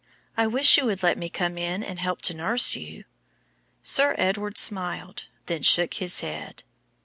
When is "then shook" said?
5.45-5.93